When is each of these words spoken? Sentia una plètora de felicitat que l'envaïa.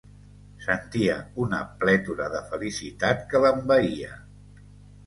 Sentia 0.67 1.17
una 1.45 1.59
plètora 1.83 2.31
de 2.37 2.43
felicitat 2.49 3.23
que 3.35 3.45
l'envaïa. 3.47 4.15